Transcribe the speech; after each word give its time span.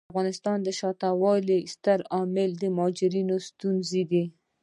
د 0.03 0.03
افغانستان 0.13 0.57
د 0.63 0.69
شاته 0.79 1.07
پاتې 1.11 1.19
والي 1.21 1.57
یو 1.61 1.71
ستر 1.75 1.99
عامل 2.15 2.49
د 2.57 2.63
مهاجرینو 2.75 3.35
ستونزې 3.49 4.03
دي. 4.11 4.23